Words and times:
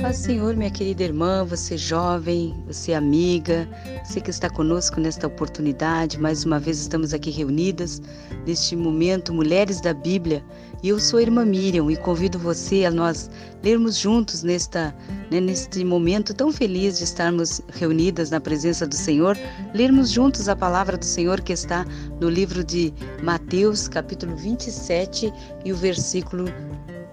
Paz 0.00 0.16
Senhor, 0.16 0.56
minha 0.56 0.70
querida 0.70 1.02
irmã, 1.02 1.44
você 1.44 1.76
jovem, 1.76 2.54
você 2.66 2.94
amiga, 2.94 3.68
você 4.02 4.18
que 4.18 4.30
está 4.30 4.48
conosco 4.48 4.98
nesta 4.98 5.26
oportunidade, 5.26 6.18
mais 6.18 6.42
uma 6.42 6.58
vez 6.58 6.78
estamos 6.78 7.12
aqui 7.12 7.30
reunidas 7.30 8.00
neste 8.46 8.74
momento 8.74 9.34
Mulheres 9.34 9.78
da 9.78 9.92
Bíblia. 9.92 10.42
E 10.82 10.88
eu 10.88 10.98
sou 10.98 11.18
a 11.18 11.22
irmã 11.22 11.44
Miriam 11.44 11.90
e 11.90 11.98
convido 11.98 12.38
você 12.38 12.86
a 12.86 12.90
nós 12.90 13.30
lermos 13.62 13.98
juntos 13.98 14.42
nesta, 14.42 14.96
né, 15.30 15.38
neste 15.38 15.84
momento 15.84 16.32
tão 16.32 16.50
feliz 16.50 16.96
de 16.96 17.04
estarmos 17.04 17.60
reunidas 17.74 18.30
na 18.30 18.40
presença 18.40 18.86
do 18.86 18.94
Senhor, 18.94 19.36
lermos 19.74 20.10
juntos 20.10 20.48
a 20.48 20.56
palavra 20.56 20.96
do 20.96 21.04
Senhor 21.04 21.42
que 21.42 21.52
está 21.52 21.84
no 22.18 22.30
livro 22.30 22.64
de 22.64 22.90
Mateus, 23.22 23.86
capítulo 23.86 24.34
27 24.34 25.30
e 25.62 25.70
o 25.70 25.76
versículo 25.76 26.46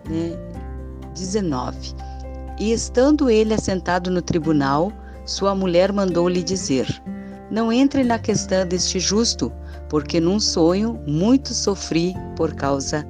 né, 0.10 0.38
19. 1.14 2.07
E 2.60 2.71
estando 2.71 3.29
ele 3.29 3.54
assentado 3.54 4.10
no 4.10 4.21
tribunal, 4.21 4.92
sua 5.25 5.54
mulher 5.54 5.92
mandou-lhe 5.93 6.42
dizer: 6.42 6.88
Não 7.52 7.71
entre 7.71 8.04
na 8.04 8.18
questão 8.18 8.66
deste 8.66 9.00
justo, 9.00 9.52
porque 9.89 10.20
num 10.20 10.39
sonho 10.39 11.00
muito 11.06 11.54
sofri 11.54 12.16
por 12.36 12.56
causa 12.56 13.06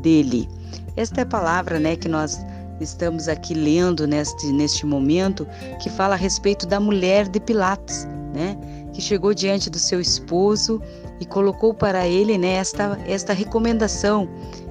dele. 0.00 0.48
Esta 0.96 1.20
é 1.20 1.22
a 1.22 1.26
palavra, 1.26 1.78
né, 1.78 1.96
que 1.96 2.08
nós 2.08 2.38
estamos 2.80 3.28
aqui 3.28 3.54
lendo 3.54 4.06
neste 4.06 4.50
neste 4.52 4.86
momento, 4.86 5.46
que 5.82 5.90
fala 5.90 6.14
a 6.14 6.18
respeito 6.18 6.66
da 6.66 6.80
mulher 6.80 7.28
de 7.28 7.40
Pilatos, 7.40 8.06
né, 8.32 8.56
que 8.92 9.02
chegou 9.02 9.34
diante 9.34 9.68
do 9.68 9.78
seu 9.78 10.00
esposo 10.00 10.80
e 11.20 11.26
colocou 11.26 11.74
para 11.74 12.06
ele, 12.06 12.38
né, 12.38 12.54
esta 12.54 12.98
esta 13.06 13.32
recomendação 13.32 14.28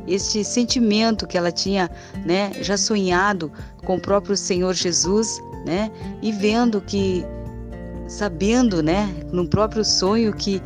este 0.07 0.43
sentimento 0.43 1.27
que 1.27 1.37
ela 1.37 1.51
tinha, 1.51 1.91
né, 2.25 2.51
já 2.61 2.77
sonhado 2.77 3.51
com 3.83 3.97
o 3.97 4.01
próprio 4.01 4.37
Senhor 4.37 4.73
Jesus, 4.73 5.39
né, 5.65 5.91
e 6.21 6.31
vendo 6.31 6.79
que, 6.79 7.25
sabendo, 8.07 8.81
né, 8.81 9.13
no 9.31 9.47
próprio 9.47 9.83
sonho 9.83 10.33
que 10.33 10.61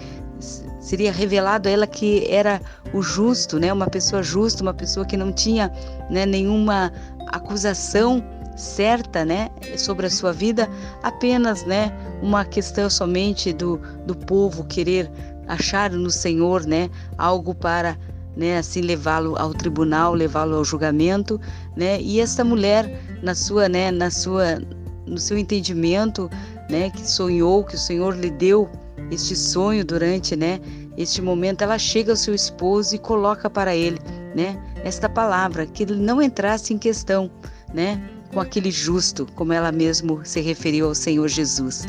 seria 0.79 1.11
revelado 1.11 1.67
a 1.67 1.71
ela 1.71 1.87
que 1.87 2.25
era 2.29 2.61
o 2.93 3.01
justo, 3.01 3.59
né, 3.59 3.73
uma 3.73 3.87
pessoa 3.87 4.21
justa, 4.21 4.61
uma 4.61 4.73
pessoa 4.73 5.05
que 5.05 5.17
não 5.17 5.31
tinha, 5.31 5.71
né, 6.09 6.25
nenhuma 6.25 6.91
acusação 7.27 8.23
certa, 8.55 9.25
né, 9.25 9.49
sobre 9.77 10.05
a 10.05 10.09
sua 10.09 10.31
vida, 10.31 10.69
apenas, 11.01 11.63
né, 11.65 11.91
uma 12.21 12.45
questão 12.45 12.89
somente 12.89 13.53
do, 13.53 13.77
do 14.05 14.15
povo 14.15 14.63
querer 14.65 15.09
achar 15.51 15.91
no 15.91 16.09
Senhor, 16.09 16.65
né, 16.65 16.89
algo 17.17 17.53
para 17.53 17.97
né, 18.35 18.57
assim 18.57 18.81
levá-lo 18.81 19.35
ao 19.37 19.53
tribunal, 19.53 20.13
levá-lo 20.13 20.55
ao 20.55 20.63
julgamento, 20.63 21.39
né? 21.75 22.01
E 22.01 22.21
essa 22.21 22.45
mulher 22.45 23.19
na 23.21 23.35
sua, 23.35 23.67
né, 23.67 23.91
na 23.91 24.09
sua 24.09 24.61
no 25.05 25.17
seu 25.17 25.37
entendimento, 25.37 26.29
né, 26.69 26.89
que 26.89 27.05
sonhou, 27.09 27.65
que 27.65 27.75
o 27.75 27.77
Senhor 27.77 28.15
lhe 28.15 28.29
deu 28.29 28.69
este 29.09 29.35
sonho 29.35 29.83
durante, 29.83 30.37
né, 30.37 30.61
este 30.95 31.21
momento, 31.21 31.63
ela 31.63 31.77
chega 31.77 32.13
ao 32.13 32.15
seu 32.15 32.33
esposo 32.33 32.95
e 32.95 32.99
coloca 32.99 33.49
para 33.49 33.75
ele, 33.75 33.99
né, 34.33 34.57
esta 34.85 35.09
palavra 35.09 35.65
que 35.65 35.83
ele 35.83 35.95
não 35.95 36.21
entrasse 36.21 36.73
em 36.73 36.77
questão, 36.77 37.29
né, 37.73 38.01
com 38.31 38.39
aquele 38.39 38.71
justo, 38.71 39.27
como 39.35 39.51
ela 39.51 39.71
mesmo 39.71 40.21
se 40.23 40.39
referiu 40.39 40.87
ao 40.87 40.95
Senhor 40.95 41.27
Jesus. 41.27 41.85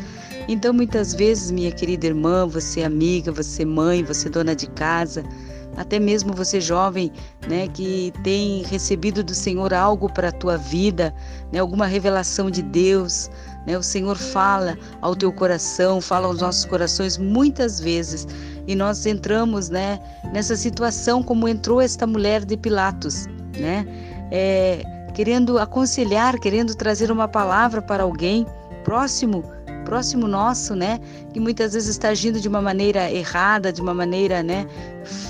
Então, 0.47 0.73
muitas 0.73 1.13
vezes, 1.13 1.51
minha 1.51 1.71
querida 1.71 2.07
irmã, 2.07 2.45
você 2.45 2.83
amiga, 2.83 3.31
você 3.31 3.63
mãe, 3.63 4.03
você 4.03 4.29
dona 4.29 4.55
de 4.55 4.67
casa, 4.67 5.23
até 5.77 5.99
mesmo 5.99 6.33
você 6.33 6.59
jovem, 6.59 7.11
né, 7.47 7.67
que 7.67 8.13
tem 8.23 8.63
recebido 8.63 9.23
do 9.23 9.33
Senhor 9.33 9.73
algo 9.73 10.11
para 10.11 10.29
a 10.29 10.31
tua 10.31 10.57
vida, 10.57 11.13
né, 11.51 11.59
alguma 11.59 11.85
revelação 11.85 12.51
de 12.51 12.61
Deus, 12.61 13.29
né, 13.65 13.77
o 13.77 13.83
Senhor 13.83 14.17
fala 14.17 14.77
ao 15.01 15.15
teu 15.15 15.31
coração, 15.31 15.99
fala 16.01 16.27
aos 16.27 16.41
nossos 16.41 16.65
corações 16.65 17.17
muitas 17.17 17.79
vezes, 17.79 18.27
e 18.67 18.75
nós 18.75 19.05
entramos, 19.05 19.69
né, 19.69 19.99
nessa 20.31 20.55
situação 20.55 21.23
como 21.23 21.47
entrou 21.47 21.81
esta 21.81 22.05
mulher 22.05 22.45
de 22.45 22.55
Pilatos, 22.57 23.25
né, 23.57 23.85
é, 24.31 24.83
querendo 25.13 25.57
aconselhar, 25.57 26.37
querendo 26.39 26.75
trazer 26.75 27.11
uma 27.11 27.27
palavra 27.27 27.81
para 27.81 28.03
alguém 28.03 28.45
próximo 28.83 29.43
próximo 29.83 30.27
nosso, 30.27 30.75
né, 30.75 30.99
que 31.33 31.39
muitas 31.39 31.73
vezes 31.73 31.89
está 31.89 32.09
agindo 32.09 32.39
de 32.39 32.47
uma 32.47 32.61
maneira 32.61 33.11
errada, 33.11 33.71
de 33.71 33.81
uma 33.81 33.93
maneira, 33.93 34.41
né, 34.41 34.65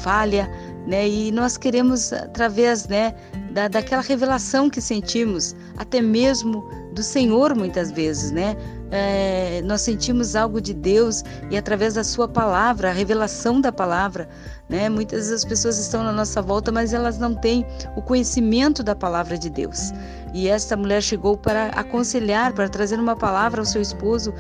falha, 0.02 0.50
né, 0.88 1.08
e 1.08 1.32
nós 1.32 1.58
queremos 1.58 2.14
através, 2.14 2.88
né, 2.88 3.14
da, 3.52 3.68
daquela 3.68 4.02
revelação 4.02 4.70
que 4.70 4.82
sentimos, 4.82 5.56
até 5.78 6.02
mesmo 6.02 6.68
do 6.94 7.04
Senhor 7.04 7.56
muitas 7.56 7.92
vezes, 7.92 8.32
né, 8.32 8.56
é, 8.96 9.60
nós 9.64 9.82
sentimos 9.82 10.36
algo 10.36 10.62
de 10.62 10.72
Deus 10.72 11.24
e 11.50 11.58
através 11.58 11.96
da 11.96 12.04
Sua 12.04 12.28
palavra, 12.28 12.92
a 12.92 12.94
revelação 12.94 13.60
da 13.60 13.72
palavra, 13.72 14.30
né? 14.70 14.88
Muitas 14.88 15.32
das 15.32 15.44
pessoas 15.44 15.80
estão 15.80 16.04
na 16.04 16.12
nossa 16.12 16.44
volta, 16.44 16.72
mas 16.72 16.94
elas 16.94 17.18
não 17.18 17.34
têm 17.34 17.66
o 17.96 18.04
conhecimento 18.04 18.84
da 18.84 18.96
palavra 18.96 19.36
de 19.36 19.50
Deus. 19.50 19.92
E 20.32 20.48
esta 20.48 20.78
mulher 20.78 21.02
chegou 21.02 21.36
para 21.36 21.70
aconselhar, 21.70 22.54
para 22.54 22.70
trazer 22.70 23.00
uma 23.00 23.16
palavra 23.16 23.62
ao 23.62 23.66
seu 23.66 23.82
esposo 23.82 24.32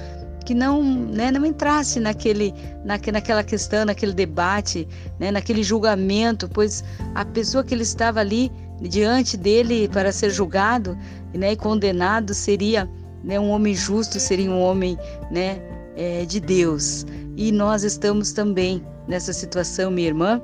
que 0.46 0.53
não, 0.53 0.84
né, 0.84 1.31
não 1.31 1.46
entrasse 1.46 2.00
naquele, 2.00 2.53
naquela 2.86 3.44
questão, 3.44 3.86
naquele 3.86 4.13
debate, 4.13 4.88
né, 5.18 5.31
naquele 5.31 5.63
julgamento, 5.63 6.47
pois 6.47 6.84
a 7.16 7.25
pessoa 7.25 7.63
que 7.63 7.74
ele 7.74 7.84
estava 7.84 8.19
ali 8.19 8.52
diante 8.81 9.36
dele 9.36 9.88
para 9.88 10.12
ser 10.12 10.30
julgado 10.30 10.96
né, 11.34 11.53
e 11.53 11.56
condenado 11.56 12.34
seria 12.34 12.88
né, 13.24 13.40
um 13.40 13.50
homem 13.50 13.74
justo, 13.74 14.20
seria 14.20 14.50
um 14.50 14.62
homem 14.62 14.98
né, 15.32 15.62
é, 15.96 16.26
de 16.26 16.40
Deus. 16.40 17.06
E 17.36 17.52
nós 17.52 17.84
estamos 17.84 18.32
também 18.32 18.86
nessa 19.08 19.34
situação, 19.34 19.90
minha 19.90 20.08
irmã, 20.08 20.42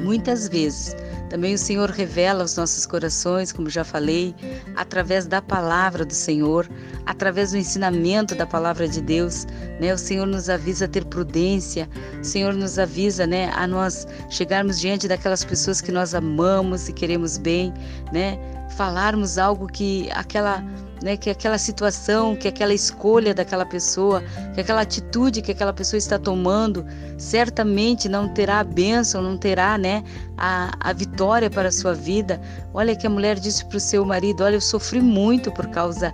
muitas 0.00 0.48
vezes. 0.48 0.94
Também 1.28 1.54
o 1.54 1.58
Senhor 1.58 1.90
revela 1.90 2.42
os 2.44 2.56
nossos 2.56 2.86
corações, 2.86 3.52
como 3.52 3.68
já 3.68 3.84
falei, 3.84 4.34
através 4.76 5.26
da 5.26 5.42
palavra 5.42 6.04
do 6.04 6.14
Senhor, 6.14 6.68
através 7.04 7.50
do 7.50 7.58
ensinamento 7.58 8.34
da 8.34 8.46
palavra 8.46 8.88
de 8.88 9.02
Deus, 9.02 9.46
né? 9.78 9.92
O 9.92 9.98
Senhor 9.98 10.26
nos 10.26 10.48
avisa 10.48 10.86
a 10.86 10.88
ter 10.88 11.04
prudência, 11.04 11.88
o 12.18 12.24
Senhor 12.24 12.54
nos 12.54 12.78
avisa, 12.78 13.26
né, 13.26 13.50
a 13.54 13.66
nós 13.66 14.06
chegarmos 14.30 14.80
diante 14.80 15.06
daquelas 15.06 15.44
pessoas 15.44 15.80
que 15.80 15.92
nós 15.92 16.14
amamos 16.14 16.88
e 16.88 16.92
queremos 16.92 17.36
bem, 17.36 17.74
né? 18.10 18.38
Falarmos 18.76 19.36
algo 19.36 19.66
que 19.66 20.08
aquela 20.12 20.64
né, 21.02 21.16
que 21.16 21.30
aquela 21.30 21.58
situação, 21.58 22.34
que 22.36 22.48
aquela 22.48 22.74
escolha 22.74 23.34
daquela 23.34 23.64
pessoa, 23.64 24.22
que 24.54 24.60
aquela 24.60 24.82
atitude 24.82 25.42
que 25.42 25.52
aquela 25.52 25.72
pessoa 25.72 25.98
está 25.98 26.18
tomando, 26.18 26.84
certamente 27.16 28.08
não 28.08 28.28
terá 28.28 28.60
a 28.60 28.64
bênção, 28.64 29.22
não 29.22 29.36
terá 29.36 29.78
né, 29.78 30.02
a, 30.36 30.70
a 30.80 30.92
vitória 30.92 31.50
para 31.50 31.68
a 31.68 31.72
sua 31.72 31.94
vida. 31.94 32.40
Olha 32.72 32.96
que 32.96 33.06
a 33.06 33.10
mulher 33.10 33.38
disse 33.38 33.64
para 33.64 33.76
o 33.76 33.80
seu 33.80 34.04
marido: 34.04 34.44
Olha, 34.44 34.56
eu 34.56 34.60
sofri 34.60 35.00
muito 35.00 35.50
por 35.52 35.68
causa 35.68 36.12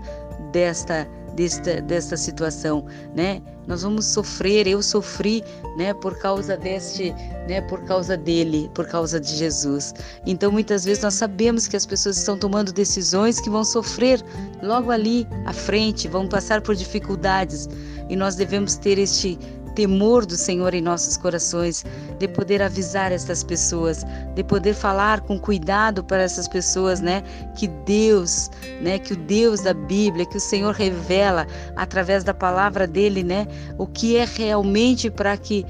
desta 0.53 1.09
desta, 1.35 1.81
desta 1.81 2.17
situação, 2.17 2.85
né? 3.15 3.43
Nós 3.67 3.83
vamos 3.83 4.05
sofrer, 4.05 4.67
eu 4.67 4.83
sofri, 4.83 5.43
né, 5.77 5.95
por 5.95 6.19
causa 6.19 6.57
deste, 6.57 7.13
né, 7.49 7.63
por 7.63 7.83
causa 7.85 8.17
dele, 8.17 8.71
por 8.75 8.87
causa 8.87 9.19
de 9.19 9.35
Jesus. 9.35 9.95
Então, 10.27 10.53
muitas 10.53 10.85
vezes 10.85 11.03
nós 11.03 11.15
sabemos 11.15 11.67
que 11.67 11.77
as 11.77 11.87
pessoas 11.87 12.19
estão 12.19 12.39
tomando 12.39 12.73
decisões 12.73 13.41
que 13.41 13.49
vão 13.49 13.65
sofrer 13.65 14.23
logo 14.63 14.91
ali 14.91 15.27
à 15.47 15.53
frente, 15.53 16.09
vão 16.09 16.29
passar 16.29 16.61
por 16.61 16.75
dificuldades, 16.75 17.69
e 18.11 18.17
nós 18.17 18.35
devemos 18.35 18.77
ter 18.77 18.99
este 18.99 19.39
temor 19.75 20.25
do 20.25 20.37
Senhor 20.37 20.75
em 20.75 20.81
nossos 20.81 21.17
corações, 21.17 21.85
de 22.19 22.29
poder 22.29 22.63
avisar 22.63 23.13
essas 23.13 23.43
pessoas, 23.43 24.05
de 24.35 24.43
poder 24.45 24.75
falar 24.75 25.21
com 25.23 25.39
cuidado 25.39 26.03
para 26.03 26.23
essas 26.23 26.49
pessoas, 26.49 27.01
né? 27.01 27.23
Que 27.57 27.69
Deus, 27.69 28.51
né? 28.81 28.99
Que 28.99 29.13
o 29.13 29.17
Deus 29.17 29.61
da 29.61 29.75
Bíblia, 29.75 30.27
que 30.27 30.37
o 30.37 30.41
Senhor 30.41 30.75
revela 30.75 31.47
através 31.77 32.25
da 32.25 32.35
palavra 32.35 32.87
dele, 32.87 33.23
né? 33.23 33.47
O 33.79 33.87
que 33.87 34.17
é 34.17 34.25
realmente 34.25 35.11
para 35.11 35.37
que 35.37 35.67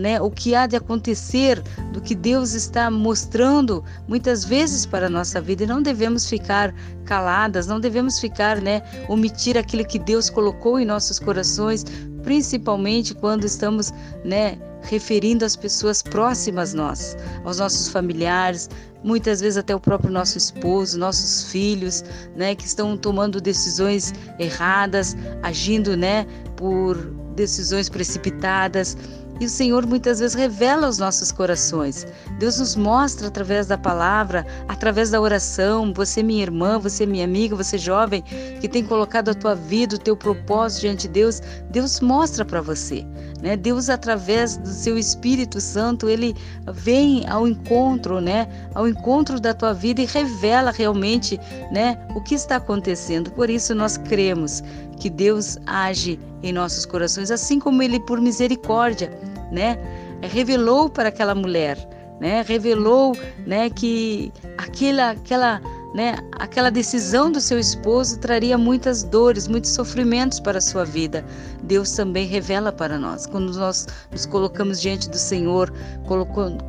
né, 0.00 0.20
o 0.20 0.30
que 0.30 0.54
há 0.54 0.66
de 0.66 0.76
acontecer, 0.76 1.62
do 1.92 2.00
que 2.00 2.14
Deus 2.14 2.52
está 2.52 2.90
mostrando 2.90 3.84
muitas 4.06 4.44
vezes 4.44 4.84
para 4.84 5.06
a 5.06 5.10
nossa 5.10 5.40
vida 5.40 5.64
e 5.64 5.66
não 5.66 5.80
devemos 5.80 6.28
ficar 6.28 6.74
caladas, 7.04 7.66
não 7.66 7.80
devemos 7.80 8.18
ficar, 8.18 8.60
né, 8.60 8.82
omitir 9.08 9.56
aquilo 9.56 9.84
que 9.84 9.98
Deus 9.98 10.28
colocou 10.28 10.78
em 10.78 10.84
nossos 10.84 11.18
corações, 11.18 11.84
principalmente 12.28 13.14
quando 13.14 13.46
estamos, 13.46 13.90
né, 14.22 14.58
referindo 14.82 15.46
às 15.46 15.56
pessoas 15.56 16.02
próximas 16.02 16.74
nós, 16.74 17.16
aos 17.42 17.56
nossos 17.56 17.88
familiares, 17.88 18.68
muitas 19.02 19.40
vezes 19.40 19.56
até 19.56 19.74
o 19.74 19.80
próprio 19.80 20.12
nosso 20.12 20.36
esposo, 20.36 20.98
nossos 20.98 21.50
filhos, 21.50 22.04
né, 22.36 22.54
que 22.54 22.66
estão 22.66 22.98
tomando 22.98 23.40
decisões 23.40 24.12
erradas, 24.38 25.16
agindo, 25.42 25.96
né, 25.96 26.26
por 26.54 26.98
decisões 27.34 27.88
precipitadas, 27.88 28.94
E 29.40 29.46
o 29.46 29.48
Senhor 29.48 29.86
muitas 29.86 30.18
vezes 30.18 30.34
revela 30.34 30.88
os 30.88 30.98
nossos 30.98 31.30
corações. 31.30 32.06
Deus 32.38 32.58
nos 32.58 32.74
mostra 32.74 33.28
através 33.28 33.66
da 33.66 33.78
palavra, 33.78 34.44
através 34.66 35.10
da 35.10 35.20
oração. 35.20 35.92
Você, 35.94 36.22
minha 36.22 36.42
irmã, 36.42 36.78
você, 36.78 37.06
minha 37.06 37.24
amiga, 37.24 37.54
você 37.54 37.78
jovem 37.78 38.22
que 38.60 38.68
tem 38.68 38.84
colocado 38.84 39.28
a 39.28 39.34
tua 39.34 39.54
vida, 39.54 39.94
o 39.94 39.98
teu 39.98 40.16
propósito 40.16 40.80
diante 40.80 41.02
de 41.02 41.14
Deus, 41.14 41.40
Deus 41.70 42.00
mostra 42.00 42.44
para 42.44 42.60
você. 42.60 43.06
Né? 43.40 43.56
Deus, 43.56 43.88
através 43.88 44.56
do 44.56 44.68
seu 44.68 44.98
Espírito 44.98 45.60
Santo, 45.60 46.08
ele 46.08 46.34
vem 46.72 47.24
ao 47.28 47.46
encontro, 47.46 48.20
né? 48.20 48.48
Ao 48.74 48.88
encontro 48.88 49.38
da 49.38 49.54
tua 49.54 49.72
vida 49.72 50.02
e 50.02 50.06
revela 50.06 50.72
realmente, 50.72 51.38
né? 51.70 51.96
O 52.16 52.20
que 52.20 52.34
está 52.34 52.56
acontecendo. 52.56 53.30
Por 53.30 53.48
isso 53.48 53.74
nós 53.76 53.96
cremos 53.96 54.62
que 54.98 55.08
Deus 55.08 55.56
age 55.66 56.18
em 56.42 56.52
nossos 56.52 56.84
corações, 56.84 57.30
assim 57.30 57.60
como 57.60 57.80
Ele 57.80 58.00
por 58.00 58.20
misericórdia, 58.20 59.10
né? 59.52 59.78
Revelou 60.20 60.88
para 60.88 61.08
aquela 61.08 61.34
mulher, 61.34 61.78
né? 62.20 62.42
Revelou, 62.42 63.16
né? 63.46 63.70
Que 63.70 64.32
aquela, 64.56 65.10
aquela 65.10 65.60
né, 65.94 66.16
aquela 66.32 66.70
decisão 66.70 67.32
do 67.32 67.40
seu 67.40 67.58
esposo 67.58 68.18
traria 68.18 68.58
muitas 68.58 69.02
dores, 69.02 69.48
muitos 69.48 69.70
sofrimentos 69.70 70.38
para 70.38 70.58
a 70.58 70.60
sua 70.60 70.84
vida. 70.84 71.24
Deus 71.62 71.92
também 71.92 72.26
revela 72.26 72.70
para 72.70 72.98
nós. 72.98 73.26
Quando 73.26 73.52
nós 73.54 73.86
nos 74.10 74.26
colocamos 74.26 74.80
diante 74.80 75.08
do 75.08 75.16
Senhor, 75.16 75.72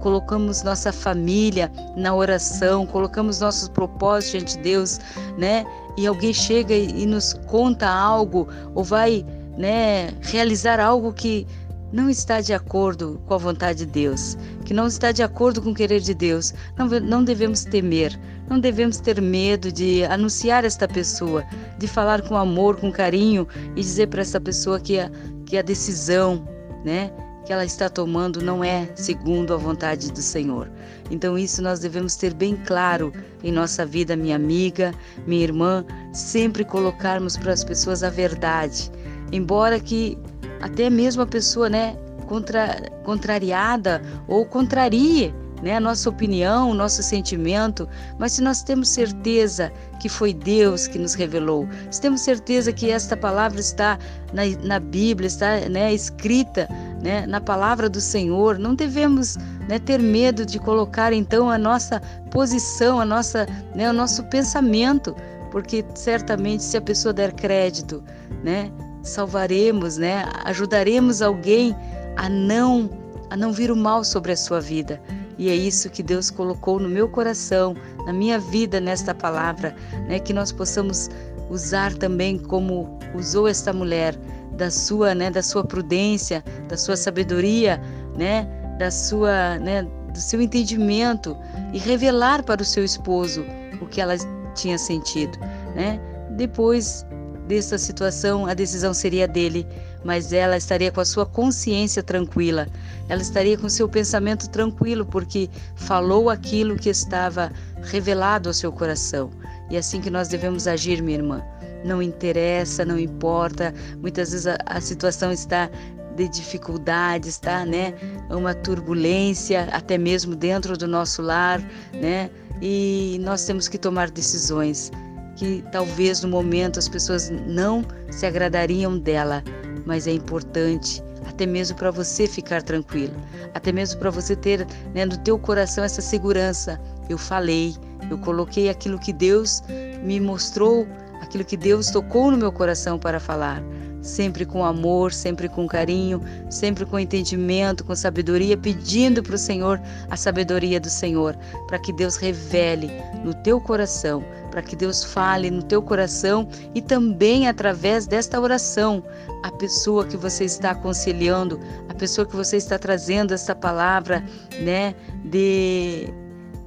colocamos 0.02 0.64
nossa 0.64 0.94
família 0.94 1.72
na 1.98 2.16
oração, 2.16 2.86
colocamos 2.86 3.40
nossos 3.40 3.68
propósitos 3.68 4.32
diante 4.32 4.58
de 4.58 4.64
Deus, 4.64 5.00
né? 5.38 5.66
E 5.98 6.08
alguém 6.08 6.34
chega 6.34 6.74
e 6.74 7.06
nos 7.06 7.34
conta 7.48 7.90
algo 7.90 8.48
ou 8.74 8.84
vai, 8.84 9.26
né, 9.58 10.14
realizar 10.22 10.80
algo 10.80 11.12
que 11.12 11.46
não 11.92 12.10
está 12.10 12.42
de 12.42 12.54
acordo 12.54 13.22
com 13.26 13.34
a 13.34 13.38
vontade 13.38 13.86
de 13.86 13.92
Deus, 13.92 14.38
que 14.66 14.74
não 14.74 14.88
está 14.88 15.12
de 15.12 15.24
acordo 15.24 15.62
com 15.62 15.72
o 15.72 15.74
querer 15.76 16.00
de 16.00 16.14
Deus, 16.14 16.54
não, 16.78 16.88
não 16.88 17.24
devemos 17.24 17.64
temer, 17.64 18.20
não 18.48 18.60
devemos 18.60 19.00
ter 19.00 19.22
medo 19.22 19.72
de 19.72 20.04
anunciar 20.06 20.66
esta 20.66 20.88
pessoa, 20.88 21.44
de 21.78 21.88
falar 21.88 22.22
com 22.22 22.36
amor, 22.36 22.78
com 22.78 22.92
carinho 22.92 23.48
e 23.76 23.82
dizer 23.82 24.08
para 24.08 24.22
essa 24.22 24.40
pessoa 24.40 24.80
que 24.80 25.00
a, 25.00 25.12
que 25.46 25.58
a 25.58 25.62
decisão, 25.62 26.48
né, 26.86 27.12
que 27.46 27.54
ela 27.54 27.66
está 27.66 27.90
tomando 27.90 28.44
não 28.44 28.64
é 28.64 28.88
segundo 28.96 29.56
a 29.56 29.58
vontade 29.58 30.12
do 30.12 30.22
Senhor. 30.22 30.70
Então 31.10 31.36
isso 31.36 31.64
nós 31.64 31.80
devemos 31.80 32.16
ter 32.16 32.32
bem 32.32 32.56
claro 32.56 33.12
em 33.44 33.52
nossa 33.52 33.84
vida, 33.88 34.16
minha 34.16 34.36
amiga, 34.36 34.94
minha 35.26 35.44
irmã, 35.44 35.84
sempre 36.14 36.64
colocarmos 36.64 37.36
para 37.38 37.52
as 37.52 37.64
pessoas 37.64 38.04
a 38.04 38.10
verdade, 38.12 38.92
embora 39.32 39.80
que 39.80 40.16
até 40.62 40.90
mesmo 40.90 41.22
a 41.22 41.28
pessoa, 41.28 41.70
né, 41.70 41.96
contra, 42.28 42.90
contrariada 43.04 44.02
ou 44.28 44.46
contrarie 44.46 45.34
né, 45.62 45.76
a 45.76 45.80
nossa 45.80 46.10
opinião, 46.10 46.72
o 46.72 46.74
nosso 46.74 47.04
sentimento, 47.04 47.88
mas 48.18 48.34
se 48.34 48.42
nós 48.42 48.64
temos 48.64 48.90
certeza 48.90 49.72
que 50.00 50.08
foi 50.08 50.34
Deus 50.34 50.88
que 50.88 50.98
nos 50.98 51.14
revelou, 51.14 51.68
se 51.92 52.00
temos 52.02 52.22
certeza 52.22 52.72
que 52.72 52.90
esta 52.90 53.18
palavra 53.18 53.60
está 53.60 53.98
na, 54.34 54.44
na 54.64 54.80
Bíblia, 54.80 55.28
está 55.28 55.68
né, 55.70 55.94
escrita 55.94 56.68
né, 57.02 57.26
na 57.26 57.42
palavra 57.42 57.90
do 57.90 58.00
Senhor, 58.00 58.58
não 58.58 58.74
devemos 58.74 59.38
né, 59.68 59.80
ter 59.80 60.00
medo 60.00 60.46
de 60.46 60.60
colocar 60.60 61.12
então 61.12 61.50
a 61.50 61.58
nossa 61.58 62.02
posição, 62.32 63.00
a 63.00 63.06
nossa, 63.06 63.46
né, 63.76 63.90
o 63.90 63.94
nosso 63.94 64.24
pensamento, 64.26 65.16
porque 65.52 65.84
certamente 65.96 66.64
se 66.64 66.78
a 66.78 66.82
pessoa 66.82 67.14
der 67.14 67.34
crédito, 67.34 68.04
né, 68.44 68.72
salvaremos, 69.02 69.98
né? 69.98 70.26
Ajudaremos 70.46 71.22
alguém 71.22 71.76
a 72.18 72.30
não 72.30 72.90
a 73.30 73.38
não 73.38 73.54
vir 73.54 73.70
o 73.70 73.76
mal 73.76 74.04
sobre 74.04 74.32
a 74.32 74.38
sua 74.38 74.60
vida. 74.60 75.00
E 75.38 75.50
é 75.50 75.56
isso 75.56 75.90
que 75.90 76.02
Deus 76.02 76.32
colocou 76.32 76.80
no 76.80 76.90
meu 76.90 77.08
coração, 77.08 77.76
na 78.06 78.12
minha 78.12 78.40
vida 78.40 78.80
nesta 78.80 79.14
palavra, 79.14 79.76
né? 80.08 80.20
Que 80.20 80.34
nós 80.34 80.52
possamos 80.52 81.10
usar 81.50 81.94
também 81.94 82.38
como 82.38 83.00
usou 83.16 83.48
esta 83.48 83.72
mulher 83.72 84.16
da 84.54 84.70
sua, 84.70 85.16
né, 85.16 85.32
da 85.32 85.42
sua 85.42 85.64
prudência, 85.64 86.44
da 86.68 86.78
sua 86.78 86.96
sabedoria, 86.98 87.82
né, 88.18 88.48
da 88.78 88.92
sua, 88.92 89.58
né, 89.60 89.84
do 90.12 90.20
seu 90.20 90.42
entendimento 90.42 91.36
e 91.74 91.78
revelar 91.78 92.44
para 92.44 92.62
o 92.62 92.66
seu 92.66 92.84
esposo 92.84 93.44
o 93.82 93.86
que 93.88 94.02
ela 94.02 94.16
tinha 94.54 94.78
sentido, 94.78 95.40
né? 95.76 96.00
Depois 96.32 97.06
dessa 97.50 97.80
situação, 97.80 98.46
a 98.46 98.54
decisão 98.54 98.94
seria 98.94 99.28
dele, 99.28 99.66
mas 100.06 100.32
ela 100.32 100.56
estaria 100.56 100.92
com 100.92 101.02
a 101.02 101.06
sua 101.06 101.26
consciência 101.26 102.04
tranquila, 102.04 102.68
ela 103.10 103.24
estaria 103.24 103.58
com 103.58 103.68
seu 103.68 103.90
pensamento 103.90 104.48
tranquilo, 104.52 105.04
porque 105.04 105.50
falou 105.76 106.30
aquilo 106.30 106.76
que 106.76 106.90
estava 106.90 107.52
revelado 107.82 108.50
ao 108.50 108.54
seu 108.54 108.72
coração. 108.72 109.32
E 109.68 109.76
é 109.76 109.80
assim 109.80 110.00
que 110.00 110.12
nós 110.12 110.28
devemos 110.28 110.68
agir, 110.68 111.02
minha 111.02 111.18
irmã. 111.18 111.44
Não 111.84 112.04
interessa, 112.04 112.86
não 112.86 113.00
importa. 113.00 113.74
Muitas 114.00 114.32
vezes 114.32 114.46
a, 114.46 114.58
a 114.68 114.80
situação 114.80 115.32
está 115.32 115.72
de 116.16 116.28
dificuldade, 116.28 117.30
está, 117.30 117.66
né? 117.66 117.96
Uma 118.30 118.54
turbulência, 118.54 119.70
até 119.72 119.98
mesmo 119.98 120.36
dentro 120.36 120.78
do 120.78 120.88
nosso 120.88 121.22
lar, 121.24 121.60
né? 121.94 122.30
E 122.62 123.18
nós 123.22 123.46
temos 123.46 123.68
que 123.68 123.78
tomar 123.78 124.12
decisões 124.12 124.92
que 125.40 125.64
talvez 125.72 126.22
no 126.22 126.28
momento 126.28 126.78
as 126.78 126.90
pessoas 126.90 127.30
não 127.30 127.86
se 128.12 128.26
agradariam 128.26 129.00
dela, 129.00 129.42
mas 129.86 130.06
é 130.06 130.12
importante 130.12 131.02
até 131.26 131.46
mesmo 131.46 131.78
para 131.78 131.92
você 131.92 132.28
ficar 132.28 132.62
tranquilo, 132.62 133.14
até 133.54 133.72
mesmo 133.72 133.98
para 134.00 134.10
você 134.10 134.36
ter 134.36 134.68
né, 134.94 135.06
no 135.06 135.18
teu 135.20 135.40
coração 135.40 135.84
essa 135.84 136.02
segurança. 136.02 136.78
Eu 137.08 137.18
falei, 137.18 137.74
eu 138.12 138.18
coloquei 138.18 138.70
aquilo 138.70 139.00
que 139.00 139.14
Deus 139.14 139.64
me 140.04 140.20
mostrou, 140.20 140.86
aquilo 141.22 141.46
que 141.46 141.56
Deus 141.56 141.90
tocou 141.90 142.30
no 142.32 142.38
meu 142.38 142.52
coração 142.52 143.00
para 143.00 143.20
falar 143.20 143.64
sempre 144.10 144.46
com 144.46 144.66
amor, 144.66 145.14
sempre 145.14 145.48
com 145.48 145.68
carinho, 145.68 146.22
sempre 146.50 146.86
com 146.86 147.00
entendimento, 147.00 147.84
com 147.84 147.96
sabedoria, 147.96 148.58
pedindo 148.58 149.24
para 149.24 149.36
o 149.36 149.38
Senhor 149.38 149.80
a 150.10 150.18
sabedoria 150.18 150.80
do 150.80 150.90
Senhor, 150.90 151.38
para 151.68 151.80
que 151.80 151.94
Deus 151.94 152.16
revele 152.18 152.90
no 153.24 153.34
teu 153.34 153.62
coração, 153.62 154.24
para 154.52 154.62
que 154.62 154.76
Deus 154.76 155.04
fale 155.04 155.52
no 155.52 155.64
teu 155.64 155.82
coração 155.82 156.48
e 156.74 156.82
também 156.82 157.48
através 157.48 158.08
desta 158.08 158.40
oração, 158.40 159.04
a 159.44 159.52
pessoa 159.52 160.06
que 160.06 160.18
você 160.18 160.46
está 160.46 160.72
aconselhando, 160.72 161.60
a 161.88 161.94
pessoa 161.94 162.26
que 162.26 162.36
você 162.36 162.58
está 162.58 162.78
trazendo 162.78 163.34
essa 163.34 163.56
palavra, 163.56 164.24
né, 164.62 164.96
de 165.24 166.12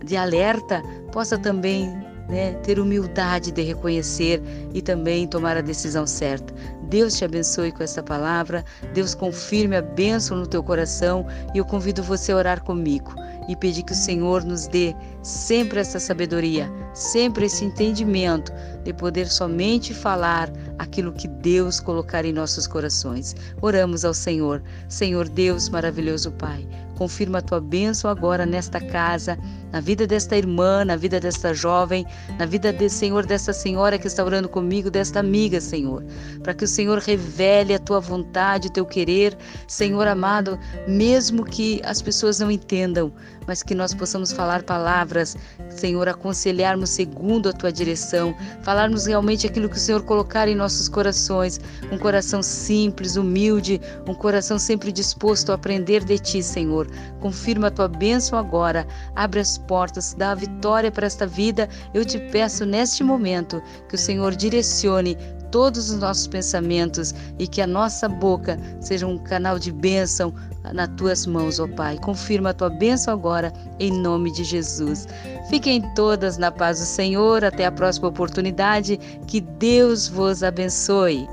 de 0.04 0.16
alerta, 0.16 0.82
possa 1.12 1.38
também 1.38 1.92
né, 2.28 2.52
ter 2.62 2.78
humildade 2.78 3.52
de 3.52 3.62
reconhecer 3.62 4.42
e 4.72 4.80
também 4.80 5.26
tomar 5.26 5.56
a 5.56 5.60
decisão 5.60 6.06
certa. 6.06 6.52
Deus 6.88 7.16
te 7.16 7.24
abençoe 7.24 7.72
com 7.72 7.82
essa 7.82 8.02
palavra, 8.02 8.64
Deus 8.92 9.14
confirme 9.14 9.76
a 9.76 9.82
bênção 9.82 10.36
no 10.36 10.46
teu 10.46 10.62
coração 10.62 11.26
e 11.54 11.58
eu 11.58 11.64
convido 11.64 12.02
você 12.02 12.32
a 12.32 12.36
orar 12.36 12.62
comigo 12.62 13.14
e 13.48 13.56
pedir 13.56 13.82
que 13.82 13.92
o 13.92 13.96
Senhor 13.96 14.44
nos 14.44 14.66
dê 14.66 14.94
sempre 15.22 15.80
essa 15.80 15.98
sabedoria, 15.98 16.70
sempre 16.94 17.46
esse 17.46 17.64
entendimento 17.64 18.52
de 18.84 18.92
poder 18.92 19.26
somente 19.28 19.94
falar 19.94 20.52
aquilo 20.78 21.12
que 21.12 21.26
Deus 21.26 21.80
colocar 21.80 22.24
em 22.24 22.32
nossos 22.32 22.66
corações. 22.66 23.34
Oramos 23.60 24.04
ao 24.04 24.14
Senhor. 24.14 24.62
Senhor 24.88 25.28
Deus, 25.28 25.68
maravilhoso 25.68 26.30
Pai, 26.32 26.68
confirma 26.96 27.38
a 27.38 27.42
tua 27.42 27.60
bênção 27.60 28.10
agora 28.10 28.46
nesta 28.46 28.80
casa, 28.80 29.38
na 29.72 29.80
vida 29.80 30.06
desta 30.06 30.36
irmã, 30.36 30.84
na 30.84 30.96
vida 30.96 31.18
desta 31.18 31.54
jovem, 31.54 32.06
na 32.38 32.44
vida 32.46 32.72
de 32.72 32.88
Senhor 32.88 33.24
desta 33.24 33.52
senhora 33.52 33.98
que 33.98 34.06
está 34.06 34.22
orando 34.22 34.48
comigo, 34.48 34.90
desta 34.90 35.20
amiga, 35.20 35.60
Senhor, 35.60 36.04
para 36.42 36.52
que 36.52 36.64
o 36.64 36.68
Senhor 36.68 36.98
revele 36.98 37.74
a 37.74 37.78
tua 37.78 37.98
vontade, 37.98 38.68
o 38.68 38.72
teu 38.72 38.84
querer, 38.84 39.36
Senhor 39.66 40.06
amado, 40.06 40.58
mesmo 40.86 41.44
que 41.44 41.80
as 41.84 42.02
pessoas 42.02 42.38
não 42.38 42.50
entendam, 42.50 43.12
mas 43.46 43.62
que 43.62 43.74
nós 43.74 43.94
possamos 43.94 44.32
falar 44.32 44.62
palavras, 44.62 45.36
Senhor, 45.70 46.08
aconselharmos 46.08 46.90
segundo 46.90 47.48
a 47.48 47.52
tua 47.52 47.72
direção, 47.72 48.34
falarmos 48.62 49.06
realmente 49.06 49.46
aquilo 49.46 49.68
que 49.68 49.76
o 49.76 49.80
Senhor 49.80 50.02
colocar 50.02 50.48
em 50.48 50.54
nossos 50.54 50.88
corações, 50.88 51.60
um 51.90 51.98
coração 51.98 52.42
simples, 52.42 53.16
humilde, 53.16 53.80
um 54.06 54.14
coração 54.14 54.58
sempre 54.58 54.92
disposto 54.92 55.50
a 55.50 55.54
aprender 55.54 56.04
de 56.04 56.18
ti, 56.18 56.42
Senhor. 56.42 56.88
Confirma 57.20 57.68
a 57.68 57.70
tua 57.70 57.88
bênção 57.88 58.38
agora, 58.38 58.86
abre 59.14 59.40
as 59.40 59.58
portas, 59.58 60.14
dá 60.14 60.32
a 60.32 60.34
vitória 60.34 60.90
para 60.90 61.06
esta 61.06 61.26
vida. 61.26 61.68
Eu 61.94 62.04
te 62.04 62.18
peço 62.18 62.64
neste 62.64 63.02
momento 63.02 63.62
que 63.88 63.94
o 63.94 63.98
Senhor 63.98 64.34
direcione 64.34 65.16
todos 65.52 65.90
os 65.90 65.98
nossos 66.00 66.26
pensamentos 66.26 67.14
e 67.38 67.46
que 67.46 67.60
a 67.60 67.66
nossa 67.66 68.08
boca 68.08 68.58
seja 68.80 69.06
um 69.06 69.18
canal 69.18 69.58
de 69.58 69.70
bênção 69.70 70.34
nas 70.72 70.88
tuas 70.96 71.26
mãos, 71.26 71.60
ó 71.60 71.68
Pai. 71.68 71.98
Confirma 71.98 72.50
a 72.50 72.54
tua 72.54 72.70
bênção 72.70 73.12
agora, 73.12 73.52
em 73.78 73.92
nome 73.92 74.32
de 74.32 74.42
Jesus. 74.42 75.06
Fiquem 75.48 75.82
todas 75.94 76.38
na 76.38 76.50
paz 76.50 76.80
do 76.80 76.86
Senhor. 76.86 77.44
Até 77.44 77.66
a 77.66 77.72
próxima 77.72 78.08
oportunidade. 78.08 78.98
Que 79.26 79.40
Deus 79.40 80.08
vos 80.08 80.42
abençoe. 80.42 81.28